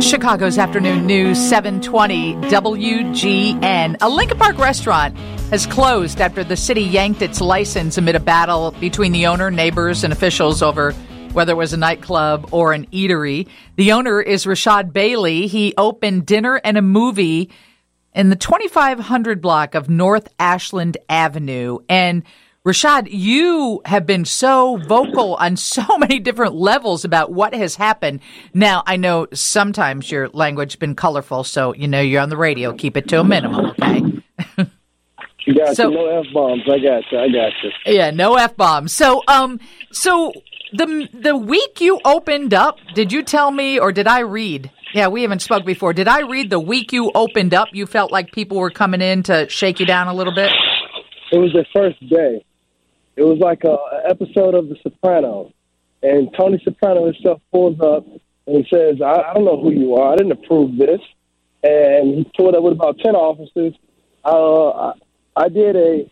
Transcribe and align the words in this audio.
Chicago's 0.00 0.58
afternoon 0.58 1.06
news 1.06 1.38
720 1.38 2.34
WGN. 2.34 3.96
A 4.00 4.08
Lincoln 4.08 4.38
Park 4.38 4.58
restaurant 4.58 5.16
has 5.50 5.66
closed 5.66 6.20
after 6.20 6.44
the 6.44 6.56
city 6.56 6.82
yanked 6.82 7.22
its 7.22 7.40
license 7.40 7.98
amid 7.98 8.14
a 8.14 8.20
battle 8.20 8.72
between 8.72 9.12
the 9.12 9.26
owner, 9.26 9.50
neighbors, 9.50 10.04
and 10.04 10.12
officials 10.12 10.62
over 10.62 10.92
whether 11.32 11.52
it 11.52 11.56
was 11.56 11.72
a 11.72 11.76
nightclub 11.76 12.48
or 12.52 12.72
an 12.72 12.86
eatery. 12.86 13.48
The 13.76 13.92
owner 13.92 14.20
is 14.20 14.44
Rashad 14.44 14.92
Bailey. 14.92 15.46
He 15.46 15.74
opened 15.76 16.26
dinner 16.26 16.60
and 16.62 16.78
a 16.78 16.82
movie 16.82 17.50
in 18.14 18.30
the 18.30 18.36
2500 18.36 19.40
block 19.40 19.74
of 19.74 19.88
North 19.88 20.28
Ashland 20.38 20.96
Avenue. 21.08 21.78
And 21.88 22.22
Rashad, 22.66 23.08
you 23.10 23.82
have 23.84 24.06
been 24.06 24.24
so 24.24 24.78
vocal 24.78 25.34
on 25.34 25.54
so 25.58 25.82
many 25.98 26.18
different 26.18 26.54
levels 26.54 27.04
about 27.04 27.30
what 27.30 27.54
has 27.54 27.76
happened. 27.76 28.20
Now, 28.54 28.82
I 28.86 28.96
know 28.96 29.26
sometimes 29.34 30.10
your 30.10 30.30
language 30.30 30.72
has 30.72 30.78
been 30.78 30.94
colorful, 30.94 31.44
so 31.44 31.74
you 31.74 31.86
know 31.86 32.00
you're 32.00 32.22
on 32.22 32.30
the 32.30 32.38
radio. 32.38 32.72
Keep 32.72 32.96
it 32.96 33.08
to 33.08 33.20
a 33.20 33.24
minimum, 33.24 33.66
okay? 33.66 34.00
you 35.46 35.54
got 35.54 35.76
so, 35.76 35.90
you. 35.90 35.94
No 35.94 36.20
f 36.20 36.26
bombs. 36.32 36.62
I 36.64 36.78
got 36.78 37.12
you. 37.12 37.18
I 37.18 37.28
got 37.28 37.52
you. 37.62 37.70
Yeah, 37.84 38.10
no 38.10 38.36
f 38.36 38.56
bombs. 38.56 38.94
So, 38.94 39.22
um, 39.28 39.60
so 39.92 40.32
the 40.72 41.06
the 41.12 41.36
week 41.36 41.82
you 41.82 42.00
opened 42.06 42.54
up, 42.54 42.78
did 42.94 43.12
you 43.12 43.22
tell 43.22 43.50
me, 43.50 43.78
or 43.78 43.92
did 43.92 44.06
I 44.06 44.20
read? 44.20 44.70
Yeah, 44.94 45.08
we 45.08 45.20
haven't 45.20 45.42
spoke 45.42 45.66
before. 45.66 45.92
Did 45.92 46.08
I 46.08 46.20
read 46.20 46.48
the 46.48 46.60
week 46.60 46.94
you 46.94 47.12
opened 47.14 47.52
up? 47.52 47.68
You 47.72 47.84
felt 47.84 48.10
like 48.10 48.32
people 48.32 48.56
were 48.56 48.70
coming 48.70 49.02
in 49.02 49.22
to 49.24 49.50
shake 49.50 49.80
you 49.80 49.86
down 49.86 50.08
a 50.08 50.14
little 50.14 50.34
bit. 50.34 50.50
It 51.30 51.36
was 51.36 51.52
the 51.52 51.66
first 51.74 52.00
day. 52.08 52.42
It 53.16 53.22
was 53.22 53.38
like 53.38 53.64
a, 53.64 53.76
a 53.76 54.08
episode 54.08 54.54
of 54.54 54.68
The 54.68 54.76
Sopranos, 54.82 55.52
and 56.02 56.28
Tony 56.36 56.60
Soprano 56.64 57.06
himself 57.06 57.40
pulls 57.52 57.80
up 57.80 58.06
and 58.46 58.56
he 58.56 58.66
says, 58.72 59.00
I, 59.00 59.30
"I 59.30 59.34
don't 59.34 59.44
know 59.44 59.60
who 59.60 59.72
you 59.72 59.94
are. 59.94 60.12
I 60.12 60.16
didn't 60.16 60.32
approve 60.32 60.76
this." 60.76 61.00
And 61.62 62.14
he 62.16 62.30
pulled 62.36 62.54
up 62.54 62.62
with 62.62 62.74
about 62.74 62.98
ten 62.98 63.14
officers. 63.14 63.74
Uh, 64.24 64.70
I, 64.70 64.92
I 65.36 65.48
did 65.48 65.76
a, 65.76 66.10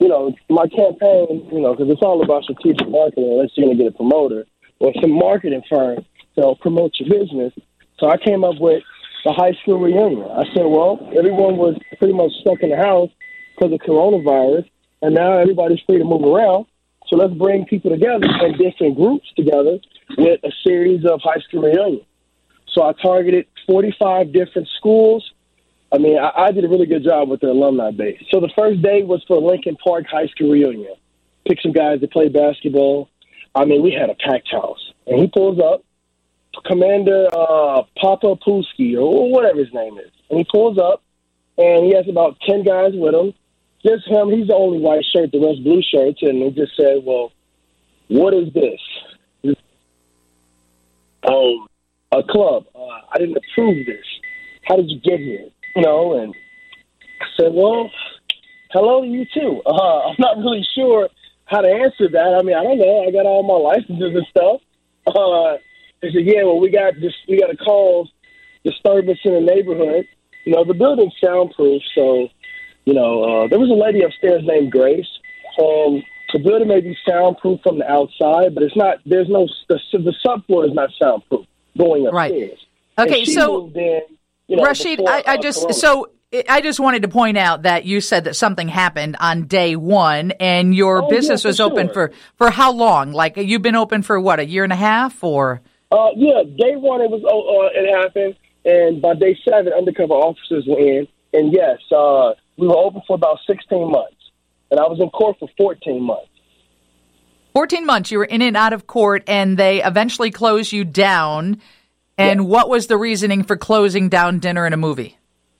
you 0.00 0.08
know, 0.08 0.34
my 0.50 0.66
campaign, 0.68 1.48
you 1.50 1.60
know, 1.60 1.74
because 1.74 1.90
it's 1.90 2.02
all 2.02 2.22
about 2.22 2.44
strategic 2.44 2.88
marketing. 2.88 3.30
Unless 3.32 3.50
you're 3.54 3.66
going 3.66 3.78
to 3.78 3.84
get 3.84 3.94
a 3.94 3.96
promoter 3.96 4.44
or 4.80 4.92
some 5.00 5.12
marketing 5.12 5.62
firm 5.70 6.04
to 6.36 6.54
promote 6.60 6.92
your 6.98 7.08
business. 7.20 7.52
So 7.98 8.10
I 8.10 8.16
came 8.16 8.44
up 8.44 8.58
with 8.58 8.82
the 9.24 9.32
high 9.32 9.52
school 9.62 9.78
reunion. 9.78 10.28
I 10.30 10.44
said, 10.54 10.66
well, 10.66 10.98
everyone 11.16 11.56
was 11.56 11.78
pretty 11.98 12.14
much 12.14 12.32
stuck 12.40 12.62
in 12.62 12.70
the 12.70 12.76
house 12.76 13.10
because 13.54 13.72
of 13.72 13.78
coronavirus 13.80 14.68
and 15.02 15.14
now 15.14 15.36
everybody's 15.36 15.80
free 15.80 15.98
to 15.98 16.04
move 16.04 16.22
around. 16.22 16.66
So 17.08 17.16
let's 17.16 17.34
bring 17.34 17.66
people 17.66 17.90
together 17.90 18.24
and 18.24 18.56
different 18.56 18.96
groups 18.96 19.26
together 19.36 19.78
with 20.16 20.40
a 20.44 20.52
series 20.64 21.04
of 21.04 21.20
high 21.22 21.40
school 21.40 21.62
reunions. 21.62 22.06
So 22.72 22.82
I 22.82 22.92
targeted 22.92 23.46
45 23.66 24.32
different 24.32 24.68
schools. 24.78 25.30
I 25.92 25.98
mean, 25.98 26.18
I, 26.18 26.30
I 26.34 26.52
did 26.52 26.64
a 26.64 26.68
really 26.68 26.86
good 26.86 27.04
job 27.04 27.28
with 27.28 27.40
the 27.40 27.48
alumni 27.48 27.90
base. 27.90 28.22
So 28.30 28.40
the 28.40 28.50
first 28.56 28.80
day 28.80 29.02
was 29.02 29.22
for 29.28 29.36
Lincoln 29.38 29.76
Park 29.76 30.06
High 30.10 30.28
School 30.28 30.50
reunion. 30.50 30.94
Pick 31.46 31.60
some 31.60 31.72
guys 31.72 32.00
that 32.00 32.12
play 32.12 32.28
basketball. 32.28 33.10
I 33.54 33.66
mean, 33.66 33.82
we 33.82 33.92
had 33.92 34.08
a 34.08 34.14
packed 34.14 34.50
house. 34.50 34.92
And 35.06 35.20
he 35.20 35.26
pulls 35.26 35.60
up, 35.60 35.84
Commander 36.64 37.26
uh, 37.32 37.82
Papa 38.00 38.36
Pusky, 38.36 38.96
or 38.96 39.30
whatever 39.30 39.58
his 39.58 39.72
name 39.74 39.98
is. 39.98 40.10
And 40.30 40.38
he 40.38 40.46
pulls 40.50 40.78
up, 40.78 41.02
and 41.58 41.84
he 41.84 41.94
has 41.94 42.08
about 42.08 42.38
10 42.48 42.62
guys 42.64 42.92
with 42.94 43.14
him 43.14 43.34
just 43.84 44.06
him. 44.06 44.30
He's 44.30 44.46
the 44.46 44.54
only 44.54 44.78
white 44.78 45.04
shirt. 45.12 45.32
The 45.32 45.40
rest 45.40 45.62
blue 45.64 45.82
shirts, 45.82 46.20
and 46.22 46.42
they 46.42 46.50
just 46.50 46.76
said, 46.76 47.02
"Well, 47.04 47.32
what 48.08 48.34
is 48.34 48.52
this?" 48.52 49.56
Um, 51.24 51.66
a 52.10 52.22
club. 52.22 52.66
Uh, 52.74 53.00
I 53.12 53.18
didn't 53.18 53.36
approve 53.36 53.86
this. 53.86 54.04
How 54.64 54.76
did 54.76 54.90
you 54.90 55.00
get 55.00 55.20
here? 55.20 55.48
You 55.76 55.82
know, 55.82 56.18
and 56.18 56.34
I 57.20 57.26
said, 57.36 57.52
"Well, 57.54 57.90
hello 58.70 59.02
to 59.02 59.06
you 59.06 59.26
too." 59.32 59.62
Uh, 59.66 59.98
I'm 60.08 60.16
not 60.18 60.38
really 60.38 60.66
sure 60.74 61.08
how 61.46 61.60
to 61.60 61.68
answer 61.68 62.08
that. 62.08 62.38
I 62.38 62.42
mean, 62.42 62.56
I 62.56 62.62
don't 62.62 62.78
know. 62.78 63.04
I 63.06 63.10
got 63.10 63.26
all 63.26 63.42
my 63.42 63.54
licenses 63.54 64.14
and 64.14 64.26
stuff. 64.30 64.60
Uh, 65.06 65.58
they 66.00 66.12
said, 66.12 66.26
"Yeah, 66.26 66.44
well, 66.44 66.60
we 66.60 66.70
got 66.70 66.94
this. 67.00 67.14
We 67.28 67.40
got 67.40 67.52
a 67.52 67.56
call 67.56 68.08
disturbance 68.64 69.18
in 69.24 69.34
the 69.34 69.40
neighborhood. 69.40 70.06
You 70.44 70.54
know, 70.54 70.64
the 70.64 70.74
building's 70.74 71.14
soundproof, 71.22 71.82
so." 71.94 72.28
You 72.84 72.94
know, 72.94 73.22
uh, 73.22 73.48
there 73.48 73.58
was 73.58 73.70
a 73.70 73.74
lady 73.74 74.02
upstairs 74.02 74.42
named 74.44 74.72
Grace. 74.72 75.06
Um, 75.58 76.02
the 76.32 76.38
building 76.38 76.68
may 76.68 76.80
be 76.80 76.96
soundproof 77.06 77.60
from 77.62 77.78
the 77.78 77.90
outside, 77.90 78.54
but 78.54 78.62
it's 78.62 78.76
not. 78.76 78.98
There's 79.04 79.28
no 79.28 79.46
the, 79.68 79.78
the 79.92 80.14
subfloor 80.24 80.66
is 80.66 80.74
not 80.74 80.90
soundproof 81.00 81.46
going 81.76 82.06
upstairs. 82.06 82.58
Right. 82.98 83.08
Okay, 83.08 83.24
so 83.24 83.70
in, 83.74 84.00
you 84.48 84.56
know, 84.56 84.64
Rashad, 84.64 84.98
before, 84.98 85.10
I, 85.10 85.22
I 85.26 85.34
uh, 85.34 85.36
just 85.38 85.60
corona. 85.60 85.74
so 85.74 86.10
I 86.48 86.62
just 86.62 86.80
wanted 86.80 87.02
to 87.02 87.08
point 87.08 87.36
out 87.36 87.62
that 87.62 87.84
you 87.84 88.00
said 88.00 88.24
that 88.24 88.34
something 88.34 88.68
happened 88.68 89.16
on 89.20 89.46
day 89.46 89.76
one, 89.76 90.32
and 90.32 90.74
your 90.74 91.04
oh, 91.04 91.08
business 91.08 91.44
yeah, 91.44 91.48
was 91.48 91.56
sure. 91.56 91.70
open 91.70 91.90
for 91.90 92.12
for 92.36 92.50
how 92.50 92.72
long? 92.72 93.12
Like 93.12 93.36
you've 93.36 93.62
been 93.62 93.76
open 93.76 94.02
for 94.02 94.18
what 94.18 94.40
a 94.40 94.46
year 94.46 94.64
and 94.64 94.72
a 94.72 94.76
half, 94.76 95.22
or? 95.22 95.60
Uh, 95.90 96.08
yeah, 96.16 96.42
day 96.56 96.76
one 96.76 97.02
it 97.02 97.10
was. 97.10 97.22
Uh, 97.22 97.78
it 97.78 98.02
happened, 98.02 98.34
and 98.64 99.02
by 99.02 99.14
day 99.14 99.38
seven, 99.46 99.72
undercover 99.74 100.14
officers 100.14 100.64
were 100.66 100.78
in, 100.78 101.06
and 101.34 101.52
yes, 101.52 101.78
uh, 101.94 102.32
we 102.56 102.68
were 102.68 102.76
open 102.76 103.02
for 103.06 103.14
about 103.14 103.38
16 103.46 103.90
months, 103.90 104.16
and 104.70 104.80
I 104.80 104.84
was 104.84 105.00
in 105.00 105.10
court 105.10 105.36
for 105.38 105.48
14 105.56 106.02
months. 106.02 106.28
14 107.54 107.84
months. 107.84 108.10
You 108.10 108.18
were 108.18 108.24
in 108.24 108.42
and 108.42 108.56
out 108.56 108.72
of 108.72 108.86
court, 108.86 109.24
and 109.26 109.58
they 109.58 109.82
eventually 109.82 110.30
closed 110.30 110.72
you 110.72 110.84
down. 110.84 111.60
And 112.16 112.40
yeah. 112.40 112.46
what 112.46 112.68
was 112.68 112.86
the 112.86 112.96
reasoning 112.96 113.42
for 113.42 113.56
closing 113.56 114.08
down 114.08 114.38
dinner 114.38 114.64
and 114.64 114.74
a 114.74 114.78
movie? 114.78 115.18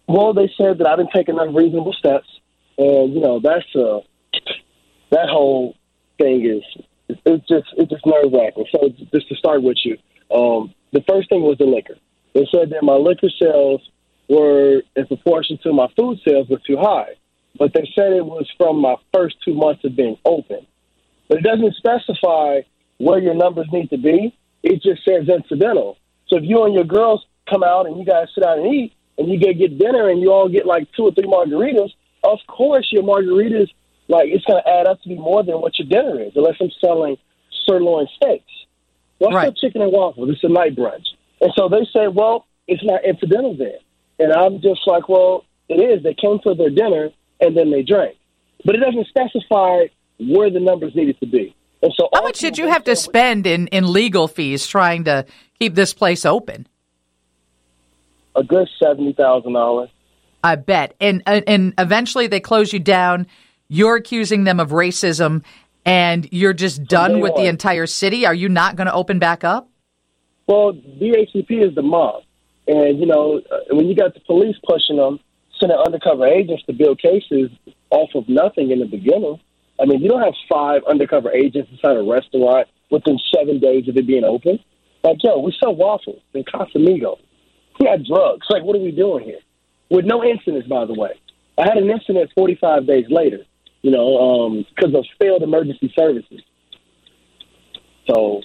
Well, 0.08 0.32
they 0.32 0.50
said 0.56 0.78
that 0.78 0.86
I 0.86 0.96
didn't 0.96 1.12
take 1.14 1.28
enough 1.28 1.54
reasonable 1.54 1.92
steps, 1.92 2.28
and 2.76 3.14
you 3.14 3.20
know 3.20 3.40
that's 3.40 3.64
uh, 3.74 4.00
that 5.10 5.28
whole 5.28 5.76
thing 6.18 6.44
is 6.44 6.84
it's 7.08 7.46
just 7.46 7.66
it's 7.76 7.90
just 7.90 8.04
nerve 8.06 8.32
wracking. 8.32 8.66
So 8.72 8.88
just 9.12 9.28
to 9.28 9.34
start 9.36 9.62
with 9.62 9.78
you, 9.84 9.96
um, 10.34 10.74
the 10.92 11.02
first 11.08 11.28
thing 11.28 11.42
was 11.42 11.58
the 11.58 11.64
liquor. 11.64 11.96
They 12.34 12.46
said 12.50 12.70
that 12.70 12.82
my 12.82 12.94
liquor 12.94 13.28
sales 13.40 13.80
were 14.28 14.82
in 14.96 15.06
proportion 15.06 15.58
to 15.62 15.72
my 15.72 15.88
food 15.96 16.18
sales 16.24 16.48
were 16.48 16.60
too 16.66 16.76
high. 16.76 17.14
But 17.58 17.72
they 17.74 17.90
said 17.94 18.12
it 18.12 18.24
was 18.24 18.50
from 18.56 18.80
my 18.80 18.96
first 19.12 19.36
two 19.44 19.54
months 19.54 19.84
of 19.84 19.94
being 19.94 20.16
open. 20.24 20.66
But 21.28 21.38
it 21.38 21.44
doesn't 21.44 21.74
specify 21.76 22.60
where 22.98 23.18
your 23.18 23.34
numbers 23.34 23.66
need 23.72 23.90
to 23.90 23.98
be. 23.98 24.36
It 24.62 24.82
just 24.82 25.04
says 25.04 25.28
incidental. 25.28 25.98
So 26.28 26.36
if 26.36 26.44
you 26.44 26.64
and 26.64 26.74
your 26.74 26.84
girls 26.84 27.24
come 27.50 27.62
out 27.62 27.86
and 27.86 27.98
you 27.98 28.04
guys 28.04 28.28
sit 28.34 28.42
down 28.42 28.60
and 28.60 28.74
eat 28.74 28.94
and 29.18 29.28
you 29.28 29.38
get 29.38 29.58
get 29.58 29.78
dinner 29.78 30.08
and 30.08 30.20
you 30.20 30.32
all 30.32 30.48
get 30.48 30.66
like 30.66 30.88
two 30.96 31.04
or 31.04 31.12
three 31.12 31.24
margaritas, 31.24 31.90
of 32.24 32.38
course 32.46 32.88
your 32.90 33.02
margaritas 33.02 33.68
like 34.08 34.28
it's 34.28 34.44
gonna 34.44 34.62
add 34.66 34.86
up 34.86 35.00
to 35.02 35.08
be 35.08 35.16
more 35.16 35.42
than 35.42 35.60
what 35.60 35.78
your 35.78 35.88
dinner 35.88 36.20
is, 36.22 36.32
unless 36.36 36.56
I'm 36.60 36.70
selling 36.80 37.16
sirloin 37.66 38.06
steaks. 38.16 38.44
What's 39.18 39.34
right. 39.34 39.56
chicken 39.56 39.82
and 39.82 39.92
waffles? 39.92 40.30
It's 40.30 40.42
a 40.44 40.48
night 40.48 40.74
brunch. 40.74 41.06
And 41.40 41.52
so 41.56 41.68
they 41.68 41.86
say, 41.92 42.08
well, 42.08 42.46
it's 42.66 42.82
not 42.84 43.04
incidental 43.04 43.56
then. 43.56 43.78
And 44.22 44.32
I'm 44.32 44.60
just 44.60 44.86
like, 44.86 45.08
well, 45.08 45.44
it 45.68 45.80
is. 45.80 46.04
They 46.04 46.14
came 46.14 46.38
for 46.44 46.54
their 46.54 46.70
dinner 46.70 47.10
and 47.40 47.56
then 47.56 47.72
they 47.72 47.82
drank. 47.82 48.16
But 48.64 48.76
it 48.76 48.78
doesn't 48.78 49.08
specify 49.08 49.86
where 50.20 50.48
the 50.48 50.60
numbers 50.60 50.94
needed 50.94 51.18
to 51.18 51.26
be. 51.26 51.56
And 51.82 51.92
so 51.96 52.08
How 52.14 52.22
much 52.22 52.38
did 52.38 52.56
you 52.56 52.68
have 52.68 52.84
to 52.84 52.94
spend 52.94 53.48
in, 53.48 53.66
in 53.68 53.92
legal 53.92 54.28
fees 54.28 54.64
trying 54.68 55.02
to 55.04 55.26
keep 55.58 55.74
this 55.74 55.92
place 55.92 56.24
open? 56.24 56.68
A 58.36 58.44
good 58.44 58.68
$70,000. 58.80 59.88
I 60.44 60.54
bet. 60.54 60.94
And 61.00 61.22
and 61.26 61.74
eventually 61.78 62.28
they 62.28 62.40
close 62.40 62.72
you 62.72 62.78
down. 62.78 63.26
You're 63.66 63.96
accusing 63.96 64.44
them 64.44 64.60
of 64.60 64.70
racism 64.70 65.42
and 65.84 66.28
you're 66.30 66.52
just 66.52 66.84
done 66.84 67.18
with 67.18 67.34
the 67.34 67.46
entire 67.46 67.86
city. 67.86 68.24
Are 68.24 68.34
you 68.34 68.48
not 68.48 68.76
going 68.76 68.86
to 68.86 68.92
open 68.92 69.18
back 69.18 69.42
up? 69.42 69.68
Well, 70.46 70.72
BACP 70.72 71.68
is 71.68 71.74
the 71.74 71.82
mob. 71.82 72.22
And, 72.66 72.98
you 72.98 73.06
know, 73.06 73.40
uh, 73.50 73.74
when 73.74 73.86
you 73.86 73.96
got 73.96 74.14
the 74.14 74.20
police 74.20 74.56
pushing 74.66 74.96
them, 74.96 75.18
sending 75.58 75.76
undercover 75.78 76.26
agents 76.26 76.62
to 76.66 76.72
build 76.72 77.00
cases 77.00 77.50
off 77.90 78.10
of 78.14 78.28
nothing 78.28 78.70
in 78.70 78.78
the 78.78 78.86
beginning, 78.86 79.40
I 79.80 79.84
mean, 79.86 80.00
you 80.00 80.08
don't 80.08 80.22
have 80.22 80.34
five 80.50 80.82
undercover 80.88 81.32
agents 81.32 81.70
inside 81.72 81.96
a 81.96 82.02
restaurant 82.02 82.68
within 82.90 83.18
seven 83.34 83.58
days 83.58 83.88
of 83.88 83.96
it 83.96 84.06
being 84.06 84.24
open. 84.24 84.60
Like, 85.02 85.18
yo, 85.22 85.40
we 85.40 85.54
sell 85.60 85.74
waffles 85.74 86.20
and 86.34 86.46
Casamigos. 86.46 87.18
We 87.80 87.86
got 87.86 88.04
drugs. 88.04 88.46
Like, 88.48 88.62
what 88.62 88.76
are 88.76 88.80
we 88.80 88.92
doing 88.92 89.24
here? 89.24 89.40
With 89.90 90.04
no 90.04 90.22
incidents, 90.22 90.68
by 90.68 90.84
the 90.84 90.94
way. 90.94 91.20
I 91.58 91.62
had 91.62 91.76
an 91.76 91.90
incident 91.90 92.30
45 92.34 92.86
days 92.86 93.06
later. 93.08 93.44
you 93.82 93.90
know, 93.90 94.64
because 94.74 94.94
um, 94.94 94.96
of 94.96 95.04
failed 95.20 95.42
emergency 95.42 95.92
services. 95.98 96.40
So 98.08 98.42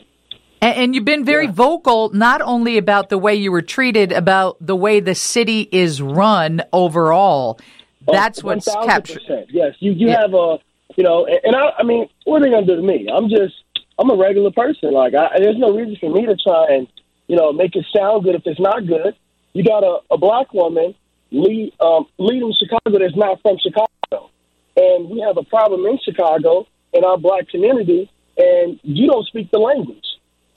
and, 0.61 0.77
and 0.77 0.95
you've 0.95 1.05
been 1.05 1.25
very 1.25 1.45
yeah. 1.45 1.51
vocal, 1.51 2.09
not 2.13 2.41
only 2.41 2.77
about 2.77 3.09
the 3.09 3.17
way 3.17 3.35
you 3.35 3.51
were 3.51 3.61
treated, 3.61 4.11
about 4.11 4.57
the 4.59 4.75
way 4.75 4.99
the 4.99 5.15
city 5.15 5.67
is 5.71 6.01
run 6.01 6.61
overall. 6.73 7.59
Oh, 8.07 8.13
That's 8.13 8.43
oh, 8.43 8.47
what's 8.47 8.65
captured. 8.65 9.21
Yes, 9.49 9.75
you 9.79 9.91
you 9.91 10.07
yeah. 10.07 10.21
have 10.21 10.33
a 10.33 10.57
you 10.95 11.03
know, 11.03 11.25
and, 11.25 11.39
and 11.43 11.55
I, 11.55 11.69
I 11.79 11.83
mean, 11.83 12.09
what 12.25 12.41
are 12.41 12.45
they 12.45 12.51
gonna 12.51 12.65
do 12.65 12.75
to 12.75 12.81
me? 12.81 13.07
I'm 13.13 13.29
just 13.29 13.53
I'm 13.99 14.09
a 14.09 14.15
regular 14.15 14.51
person. 14.51 14.93
Like, 14.93 15.13
I, 15.13 15.39
there's 15.39 15.57
no 15.57 15.75
reason 15.75 15.97
for 15.99 16.09
me 16.09 16.25
to 16.25 16.35
try 16.35 16.67
and 16.69 16.87
you 17.27 17.35
know 17.35 17.51
make 17.51 17.75
it 17.75 17.85
sound 17.95 18.23
good 18.23 18.35
if 18.35 18.41
it's 18.45 18.59
not 18.59 18.85
good. 18.87 19.15
You 19.53 19.63
got 19.63 19.83
a, 19.83 19.99
a 20.11 20.17
black 20.17 20.53
woman 20.53 20.95
lead 21.31 21.73
um, 21.79 22.07
leading 22.17 22.53
Chicago 22.57 22.99
that's 22.99 23.15
not 23.15 23.41
from 23.41 23.57
Chicago, 23.61 24.31
and 24.75 25.09
we 25.09 25.19
have 25.19 25.37
a 25.37 25.43
problem 25.43 25.85
in 25.85 25.99
Chicago 26.03 26.67
in 26.93 27.03
our 27.03 27.17
black 27.17 27.49
community, 27.49 28.09
and 28.37 28.79
you 28.83 29.07
don't 29.07 29.27
speak 29.27 29.51
the 29.51 29.59
language 29.59 30.06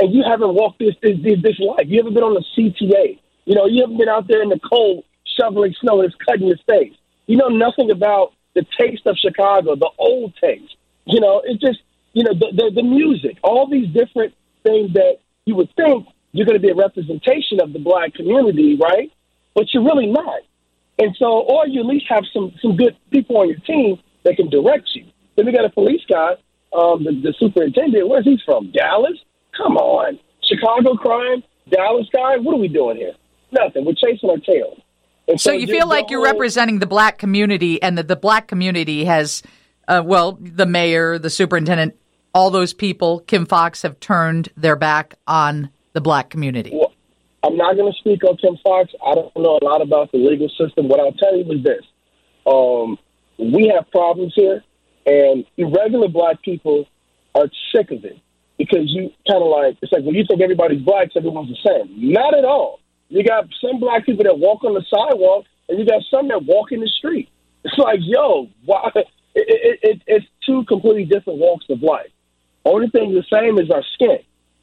and 0.00 0.14
you 0.14 0.25
haven't 0.26 0.55
walked 0.55 0.79
this 0.79 0.94
this 1.02 1.19
this, 1.23 1.61
life. 1.61 1.87
You 1.87 1.99
haven't 1.99 2.14
been 2.14 2.25
on 2.25 2.35
the 2.35 2.44
CTA. 2.56 3.19
You 3.44 3.55
know, 3.55 3.67
you 3.67 3.82
haven't 3.82 3.99
been 3.99 4.08
out 4.08 4.26
there 4.26 4.43
in 4.43 4.49
the 4.49 4.58
cold 4.58 5.05
shoveling 5.38 5.75
snow 5.81 6.00
and 6.00 6.11
it's 6.11 6.25
cutting 6.26 6.49
your 6.49 6.56
face. 6.69 6.94
You 7.26 7.37
know 7.37 7.49
nothing 7.49 7.91
about 7.91 8.32
the 8.55 8.64
taste 8.79 9.06
of 9.06 9.17
Chicago, 9.17 9.76
the 9.76 9.91
old 9.99 10.35
taste. 10.43 10.75
You 11.05 11.20
know, 11.20 11.43
it's 11.44 11.61
just 11.61 11.81
you 12.14 12.25
know 12.25 12.32
the 12.32 12.50
the, 12.56 12.70
the 12.76 12.82
music, 12.82 13.37
all 13.43 13.69
these 13.69 13.88
different 13.88 14.35
things 14.62 14.94
that 14.94 15.19
you 15.44 15.55
would 15.56 15.75
think 15.76 16.08
you're 16.32 16.47
going 16.47 16.58
to 16.58 16.62
be 16.62 16.70
a 16.70 16.75
representation 16.75 17.61
of 17.61 17.73
the 17.73 17.79
black 17.79 18.14
community, 18.14 18.79
right? 18.81 19.12
But 19.55 19.75
you're 19.75 19.85
really 19.85 20.06
not. 20.06 20.41
And 20.99 21.14
so, 21.19 21.26
or 21.26 21.67
you 21.67 21.81
at 21.81 21.87
least 21.87 22.06
have 22.08 22.25
some 22.32 22.52
some 22.62 22.76
good 22.76 22.97
people 23.11 23.37
on 23.38 23.49
your 23.49 23.58
team 23.58 23.99
that 24.25 24.37
can 24.37 24.49
direct 24.49 24.88
you. 24.94 25.05
Then 25.37 25.47
we 25.47 25.52
got 25.52 25.64
a 25.64 25.70
police 25.70 26.02
guy, 26.08 26.32
um, 26.73 27.05
the, 27.05 27.12
the 27.23 27.35
superintendent. 27.38 28.08
Where's 28.08 28.25
he 28.25 28.38
from? 28.44 28.70
Dallas. 28.70 29.19
Come 29.56 29.76
on. 29.76 30.19
Chicago 30.43 30.94
crime, 30.94 31.43
Dallas 31.70 32.06
guy, 32.12 32.37
what 32.38 32.55
are 32.55 32.58
we 32.58 32.69
doing 32.69 32.97
here? 32.97 33.12
Nothing. 33.52 33.85
We're 33.85 33.94
chasing 33.94 34.31
our 34.31 34.38
tail. 34.38 34.76
so, 35.29 35.37
so 35.37 35.52
you 35.52 35.67
feel 35.67 35.88
like 35.88 36.11
you're 36.11 36.23
representing 36.23 36.79
the 36.79 36.87
black 36.87 37.19
community 37.19 37.82
and 37.82 37.99
that 37.99 38.08
the 38.08 38.17
black 38.17 38.49
community 38.49 39.05
has, 39.05 39.43
uh, 39.88 40.02
well, 40.05 40.38
the 40.41 40.67
mayor, 40.67 41.19
the 41.19 41.31
superintendent, 41.31 41.97
all 42.35 42.50
those 42.50 42.73
people, 42.73 43.20
Kim 43.20 43.47
Foxx, 43.47 43.82
have 43.82 43.99
turned 44.00 44.49
their 44.56 44.76
back 44.76 45.14
on 45.26 45.70
the 45.93 46.00
black 46.00 46.31
community. 46.31 46.70
Well, 46.73 46.93
I'm 47.43 47.56
not 47.56 47.76
going 47.76 47.93
to 47.93 47.99
speak 47.99 48.23
on 48.25 48.37
Kim 48.37 48.56
Foxx. 48.62 48.93
I 49.05 49.14
don't 49.14 49.35
know 49.37 49.58
a 49.61 49.64
lot 49.64 49.82
about 49.82 50.12
the 50.12 50.19
legal 50.19 50.49
system. 50.49 50.88
What 50.88 51.00
I'll 51.00 51.12
tell 51.12 51.37
you 51.37 51.50
is 51.52 51.64
this. 51.64 51.85
Um, 52.47 52.99
we 53.38 53.73
have 53.75 53.91
problems 53.91 54.32
here, 54.37 54.62
and 55.06 55.44
irregular 55.56 56.08
black 56.08 56.43
people 56.43 56.87
are 57.35 57.47
sick 57.73 57.91
of 57.91 58.05
it 58.05 58.19
because 58.61 58.93
you 58.93 59.11
kind 59.27 59.43
of 59.43 59.49
like 59.49 59.79
it's 59.81 59.91
like 59.91 60.05
when 60.05 60.15
you 60.15 60.25
think 60.29 60.43
everybody's 60.43 60.83
black, 60.83 61.09
everyone's 61.17 61.49
the 61.49 61.57
same. 61.67 62.12
Not 62.12 62.37
at 62.37 62.45
all. 62.45 62.81
You 63.09 63.25
got 63.25 63.47
some 63.59 63.81
black 63.81 64.05
people 64.05 64.25
that 64.25 64.39
walk 64.39 64.65
on 64.65 64.75
the 64.75 64.85
sidewalk, 64.85 65.47
and 65.67 65.79
you 65.79 65.87
got 65.87 66.03
some 66.11 66.29
that 66.29 66.45
walk 66.45 66.71
in 66.71 66.81
the 66.81 66.89
street. 66.89 67.29
It's 67.62 67.77
like, 67.77 68.01
yo, 68.03 68.49
why? 68.65 68.91
It, 69.33 69.47
it, 69.47 69.79
it, 69.83 70.03
it's 70.09 70.27
two 70.45 70.65
completely 70.65 71.05
different 71.05 71.39
walks 71.39 71.65
of 71.71 71.85
life. 71.85 72.11
Only 72.65 72.89
thing 72.91 73.15
the 73.15 73.23
same 73.33 73.61
is 73.61 73.71
our 73.71 73.85
skin, 73.95 74.19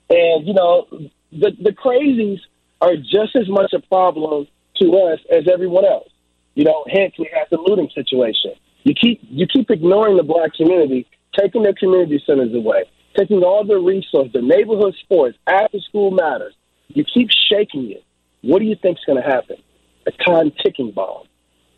and 0.10 0.46
you 0.46 0.54
know, 0.54 0.88
the 1.32 1.52
the 1.64 1.72
crazies 1.72 2.42
are 2.82 2.98
just 2.98 3.34
as 3.38 3.48
much 3.48 3.72
a 3.72 3.80
problem 3.80 4.46
to 4.82 4.86
us 5.08 5.20
as 5.32 5.48
everyone 5.48 5.86
else. 5.86 6.10
You 6.56 6.66
know, 6.66 6.84
hence 6.92 7.14
we 7.18 7.30
have 7.34 7.48
the 7.50 7.58
looting 7.58 7.90
situation. 7.96 8.56
You 8.84 8.94
keep 8.94 9.22
you 9.24 9.48
keep 9.48 9.72
ignoring 9.72 10.18
the 10.18 10.24
black 10.24 10.54
community, 10.54 11.08
taking 11.40 11.64
their 11.64 11.74
community 11.74 12.22
centers 12.28 12.54
away 12.54 12.84
taking 13.18 13.44
all 13.44 13.66
the 13.66 13.78
resources, 13.78 14.32
the 14.34 14.42
neighborhood 14.42 14.96
sports, 15.04 15.38
after 15.48 15.80
school 15.80 16.12
matters. 16.12 16.54
You 16.90 17.04
keep 17.04 17.30
shaking 17.52 17.92
it. 17.92 18.04
What 18.42 18.60
do 18.60 18.66
you 18.66 18.76
think's 18.82 19.02
going 19.06 19.22
to 19.22 19.28
happen? 19.28 19.58
A 20.06 20.12
time 20.12 20.52
ticking 20.64 20.92
bomb. 20.92 21.26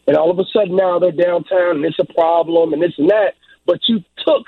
And 0.07 0.17
all 0.17 0.31
of 0.31 0.39
a 0.39 0.43
sudden 0.53 0.75
now 0.75 0.99
they're 0.99 1.11
downtown 1.11 1.77
and 1.77 1.85
it's 1.85 1.99
a 1.99 2.13
problem 2.13 2.73
and 2.73 2.81
this 2.81 2.93
and 2.97 3.09
that. 3.09 3.35
But 3.65 3.79
you 3.87 4.03
took 4.25 4.47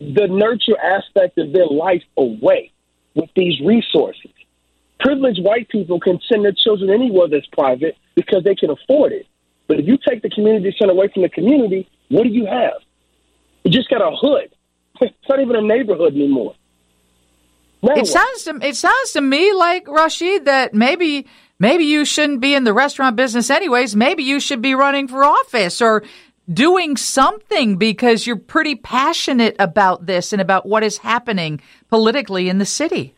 the 0.00 0.26
nurture 0.28 0.78
aspect 0.78 1.38
of 1.38 1.52
their 1.52 1.66
life 1.66 2.02
away 2.16 2.72
with 3.14 3.30
these 3.36 3.60
resources. 3.64 4.32
Privileged 4.98 5.42
white 5.42 5.68
people 5.68 6.00
can 6.00 6.20
send 6.30 6.44
their 6.44 6.52
children 6.52 6.90
anywhere 6.90 7.28
that's 7.28 7.46
private 7.46 7.96
because 8.14 8.44
they 8.44 8.54
can 8.54 8.70
afford 8.70 9.12
it. 9.12 9.26
But 9.66 9.80
if 9.80 9.86
you 9.86 9.98
take 10.08 10.22
the 10.22 10.30
community 10.30 10.74
center 10.78 10.92
away 10.92 11.08
from 11.12 11.22
the 11.22 11.28
community, 11.28 11.88
what 12.08 12.24
do 12.24 12.30
you 12.30 12.46
have? 12.46 12.82
You 13.64 13.70
just 13.70 13.88
got 13.88 14.02
a 14.02 14.14
hood 14.14 14.52
it's 15.00 15.28
not 15.28 15.40
even 15.40 15.56
a 15.56 15.62
neighborhood 15.62 16.14
anymore. 16.14 16.54
Now 17.82 17.94
it 17.94 18.06
sounds 18.06 18.44
to 18.44 18.58
it 18.62 18.76
sounds 18.76 19.12
to 19.12 19.20
me 19.20 19.52
like 19.52 19.86
Rashad 19.86 20.44
that 20.44 20.74
maybe 20.74 21.26
maybe 21.58 21.84
you 21.84 22.04
shouldn't 22.04 22.40
be 22.40 22.54
in 22.54 22.64
the 22.64 22.74
restaurant 22.74 23.16
business 23.16 23.48
anyways. 23.48 23.96
Maybe 23.96 24.22
you 24.22 24.38
should 24.38 24.60
be 24.60 24.74
running 24.74 25.08
for 25.08 25.24
office 25.24 25.80
or 25.80 26.02
doing 26.52 26.96
something 26.96 27.76
because 27.76 28.26
you're 28.26 28.36
pretty 28.36 28.74
passionate 28.74 29.56
about 29.58 30.06
this 30.06 30.32
and 30.32 30.42
about 30.42 30.66
what 30.66 30.82
is 30.82 30.98
happening 30.98 31.60
politically 31.88 32.48
in 32.48 32.58
the 32.58 32.66
city. 32.66 33.14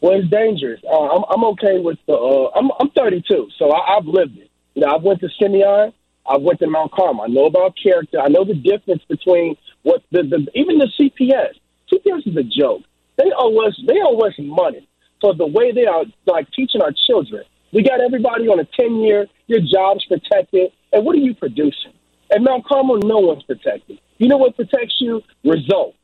Well, 0.00 0.18
it's 0.18 0.28
dangerous. 0.30 0.80
Uh, 0.84 1.08
I'm, 1.08 1.24
I'm 1.28 1.44
okay 1.52 1.78
with 1.78 1.98
the. 2.06 2.14
Uh, 2.14 2.50
I'm, 2.56 2.70
I'm 2.80 2.90
32, 2.90 3.48
so 3.58 3.70
I, 3.70 3.96
I've 3.96 4.06
lived 4.06 4.38
it. 4.38 4.50
You 4.74 4.82
know, 4.82 4.94
I've 4.94 5.02
went 5.02 5.20
to 5.20 5.28
Simeon. 5.40 5.92
I 6.26 6.36
went 6.36 6.60
to 6.60 6.66
Mount 6.68 6.92
Carmel. 6.92 7.24
I 7.24 7.26
know 7.26 7.46
about 7.46 7.74
character. 7.82 8.20
I 8.20 8.28
know 8.28 8.44
the 8.44 8.54
difference 8.54 9.02
between 9.08 9.56
what 9.82 10.02
the, 10.10 10.22
the 10.22 10.46
even 10.54 10.78
the 10.78 10.90
CPS. 10.98 11.54
CPS 11.92 12.26
is 12.26 12.36
a 12.36 12.42
joke. 12.42 12.82
They 13.16 13.30
owe 13.36 13.66
us 13.66 13.80
they 13.86 13.98
owe 14.02 14.18
us 14.20 14.34
money 14.38 14.88
for 15.20 15.34
the 15.34 15.46
way 15.46 15.72
they 15.72 15.86
are 15.86 16.04
like 16.26 16.50
teaching 16.52 16.82
our 16.82 16.92
children. 17.06 17.44
We 17.72 17.82
got 17.82 18.00
everybody 18.00 18.48
on 18.48 18.58
a 18.58 18.64
tenure. 18.64 19.26
Your 19.46 19.60
job's 19.60 20.04
protected, 20.06 20.72
and 20.92 21.04
what 21.04 21.14
are 21.16 21.20
you 21.20 21.34
producing? 21.34 21.92
At 22.32 22.42
Mount 22.42 22.64
Carmel, 22.64 22.98
no 22.98 23.18
one's 23.18 23.42
protected. 23.42 24.00
You 24.18 24.28
know 24.28 24.36
what 24.36 24.56
protects 24.56 24.96
you? 25.00 25.22
Results. 25.44 25.96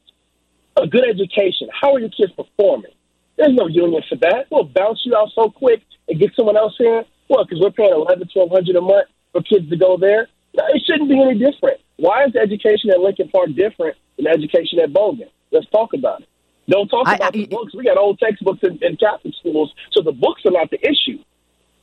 A 0.76 0.87
good 0.87 1.05
education. 1.08 1.69
How 1.72 1.94
are 1.94 2.00
your 2.00 2.11
kids 2.11 2.32
performing? 2.32 2.93
There's 3.37 3.55
no 3.55 3.67
union 3.67 4.02
for 4.08 4.17
that. 4.17 4.46
We'll 4.50 4.64
bounce 4.64 5.00
you 5.05 5.14
out 5.17 5.29
so 5.34 5.50
quick 5.50 5.82
and 6.08 6.19
get 6.19 6.34
someone 6.34 6.56
else 6.56 6.75
in. 6.81 7.02
Well, 7.29 7.44
because 7.44 7.61
we're 7.61 7.70
paying 7.70 7.93
eleven, 7.93 8.29
twelve 8.32 8.50
hundred 8.50 8.76
a 8.76 8.81
month 8.81 9.08
for 9.32 9.43
kids 9.43 9.69
to 9.70 9.76
go 9.76 9.96
there. 9.96 10.29
It 10.55 10.82
shouldn't 10.87 11.08
be 11.11 11.20
any 11.20 11.38
different. 11.38 11.81
Why 11.96 12.25
is 12.25 12.37
education 12.37 12.90
at 12.90 13.00
Lincoln 13.00 13.28
Park 13.28 13.48
different 13.56 13.96
than 14.16 14.26
education 14.26 14.78
at 14.82 14.90
Bogan? 14.93 15.31
Let's 15.50 15.66
talk 15.70 15.94
about 15.94 16.22
it. 16.22 16.29
Don't 16.69 16.88
talk 16.88 17.06
about 17.06 17.22
I, 17.22 17.26
I, 17.29 17.31
the 17.31 17.46
books. 17.46 17.74
We 17.74 17.84
got 17.84 17.96
old 17.96 18.19
textbooks 18.19 18.60
in, 18.62 18.79
in 18.82 18.96
Catholic 18.96 19.34
schools, 19.38 19.72
so 19.93 20.03
the 20.03 20.12
books 20.12 20.43
are 20.44 20.50
not 20.50 20.70
the 20.70 20.81
issue. 20.81 21.22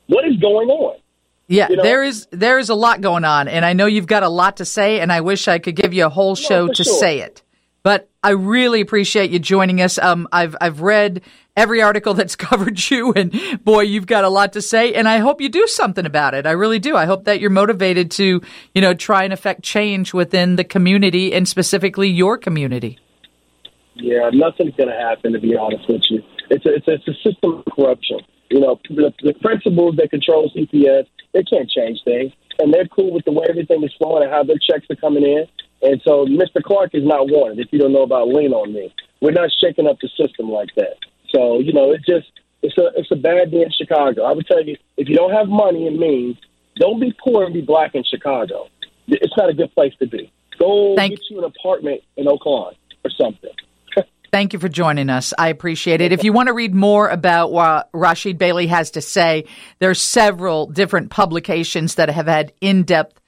What 0.07 0.25
is 0.25 0.35
going 0.37 0.69
on? 0.69 0.99
Yeah, 1.47 1.69
you 1.69 1.77
know? 1.77 1.83
there 1.83 2.03
is 2.03 2.27
there 2.31 2.59
is 2.59 2.69
a 2.69 2.75
lot 2.75 3.01
going 3.01 3.25
on, 3.25 3.47
and 3.47 3.65
I 3.65 3.73
know 3.73 3.85
you've 3.85 4.07
got 4.07 4.23
a 4.23 4.29
lot 4.29 4.57
to 4.57 4.65
say, 4.65 4.99
and 4.99 5.11
I 5.11 5.21
wish 5.21 5.47
I 5.47 5.59
could 5.59 5.75
give 5.75 5.93
you 5.93 6.05
a 6.05 6.09
whole 6.09 6.35
show 6.35 6.67
no, 6.67 6.73
to 6.73 6.83
sure. 6.83 6.99
say 6.99 7.19
it. 7.19 7.42
But 7.83 8.09
I 8.23 8.29
really 8.31 8.79
appreciate 8.79 9.29
you 9.31 9.39
joining 9.39 9.81
us. 9.81 9.97
Um, 9.97 10.27
I've 10.31 10.55
I've 10.61 10.81
read 10.81 11.21
every 11.55 11.81
article 11.81 12.13
that's 12.19 12.35
covered 12.35 12.89
you, 12.89 13.13
and 13.13 13.33
boy, 13.63 13.81
you've 13.81 14.07
got 14.07 14.23
a 14.23 14.29
lot 14.29 14.53
to 14.53 14.61
say. 14.61 14.93
And 14.93 15.07
I 15.07 15.17
hope 15.17 15.41
you 15.41 15.49
do 15.49 15.67
something 15.67 16.05
about 16.05 16.33
it. 16.33 16.45
I 16.45 16.51
really 16.51 16.79
do. 16.79 16.95
I 16.95 17.05
hope 17.05 17.25
that 17.25 17.39
you're 17.39 17.49
motivated 17.49 18.09
to, 18.11 18.41
you 18.73 18.81
know, 18.81 18.93
try 18.93 19.23
and 19.23 19.33
affect 19.33 19.63
change 19.63 20.13
within 20.13 20.55
the 20.55 20.63
community 20.63 21.33
and 21.33 21.47
specifically 21.47 22.09
your 22.09 22.37
community. 22.37 22.99
Yeah, 23.95 24.29
nothing's 24.33 24.75
going 24.75 24.89
to 24.89 24.95
happen. 24.95 25.33
To 25.33 25.39
be 25.39 25.55
honest 25.55 25.87
with 25.87 26.01
you, 26.09 26.23
it's 26.49 26.65
a, 26.65 26.75
it's 26.75 26.87
a, 26.87 26.93
it's 26.93 27.07
a 27.07 27.13
system 27.29 27.63
of 27.67 27.75
corruption. 27.75 28.19
You 28.49 28.61
know, 28.61 28.79
the, 28.89 29.13
the 29.23 29.33
principals 29.41 29.95
that 29.97 30.09
control 30.09 30.51
CPS, 30.55 31.05
they 31.33 31.43
can't 31.43 31.69
change 31.69 31.99
things, 32.05 32.31
and 32.59 32.73
they're 32.73 32.87
cool 32.87 33.11
with 33.11 33.25
the 33.25 33.31
way 33.31 33.45
everything 33.49 33.83
is 33.83 33.93
flowing 33.97 34.23
and 34.23 34.31
how 34.31 34.43
their 34.43 34.57
checks 34.57 34.85
are 34.89 34.95
coming 34.95 35.23
in. 35.23 35.45
And 35.83 36.01
so 36.03 36.25
Mr. 36.25 36.63
Clark 36.63 36.91
is 36.95 37.03
not 37.05 37.27
wanted. 37.27 37.59
If 37.59 37.67
you 37.71 37.79
don't 37.79 37.91
know 37.91 38.03
about 38.03 38.29
lean 38.29 38.53
on 38.53 38.73
me, 38.73 38.93
we're 39.21 39.31
not 39.31 39.49
shaking 39.61 39.85
up 39.87 39.97
the 40.01 40.09
system 40.17 40.49
like 40.49 40.69
that. 40.75 40.95
So 41.29 41.59
you 41.59 41.73
know, 41.73 41.91
it's 41.91 42.05
just 42.05 42.31
it's 42.61 42.77
a 42.77 42.91
it's 42.95 43.11
a 43.11 43.15
bad 43.15 43.51
day 43.51 43.61
in 43.61 43.71
Chicago. 43.71 44.23
I 44.23 44.33
would 44.33 44.47
tell 44.47 44.63
you, 44.63 44.77
if 44.97 45.09
you 45.09 45.15
don't 45.15 45.33
have 45.33 45.49
money 45.49 45.85
and 45.87 45.97
means, 45.97 46.37
don't 46.77 46.99
be 46.99 47.13
poor 47.23 47.43
and 47.43 47.53
be 47.53 47.61
black 47.61 47.95
in 47.95 48.03
Chicago. 48.03 48.67
It's 49.07 49.35
not 49.37 49.49
a 49.49 49.53
good 49.53 49.73
place 49.73 49.93
to 49.99 50.07
be. 50.07 50.31
Go 50.57 50.95
Thank- 50.95 51.11
get 51.11 51.19
you 51.29 51.39
an 51.39 51.43
apartment 51.43 52.01
in 52.15 52.27
Oak 52.27 52.45
Lawn 52.45 52.73
or 53.03 53.11
something. 53.11 53.51
Thank 54.31 54.53
you 54.53 54.59
for 54.59 54.69
joining 54.69 55.09
us. 55.09 55.33
I 55.37 55.49
appreciate 55.49 55.99
it. 55.99 56.13
If 56.13 56.23
you 56.23 56.31
want 56.31 56.47
to 56.47 56.53
read 56.53 56.73
more 56.73 57.09
about 57.09 57.51
what 57.51 57.91
Rashad 57.91 58.37
Bailey 58.37 58.67
has 58.67 58.91
to 58.91 59.01
say, 59.01 59.45
there's 59.79 60.01
several 60.01 60.67
different 60.67 61.09
publications 61.09 61.95
that 61.95 62.09
have 62.09 62.27
had 62.27 62.53
in-depth 62.61 63.19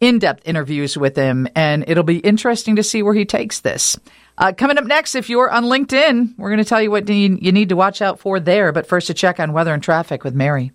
in-depth 0.00 0.46
interviews 0.46 0.96
with 0.96 1.16
him, 1.16 1.46
and 1.54 1.84
it'll 1.86 2.02
be 2.02 2.18
interesting 2.18 2.76
to 2.76 2.82
see 2.82 3.02
where 3.02 3.14
he 3.14 3.24
takes 3.24 3.60
this. 3.60 3.98
Uh, 4.38 4.52
coming 4.52 4.78
up 4.78 4.84
next, 4.84 5.14
if 5.14 5.28
you're 5.28 5.50
on 5.50 5.64
LinkedIn, 5.64 6.34
we're 6.38 6.48
going 6.48 6.62
to 6.62 6.68
tell 6.68 6.80
you 6.80 6.90
what 6.90 7.08
you 7.08 7.52
need 7.52 7.68
to 7.68 7.76
watch 7.76 8.00
out 8.00 8.18
for 8.18 8.40
there. 8.40 8.72
But 8.72 8.86
first, 8.86 9.10
a 9.10 9.14
check 9.14 9.38
on 9.38 9.52
weather 9.52 9.74
and 9.74 9.82
traffic 9.82 10.24
with 10.24 10.34
Mary. 10.34 10.72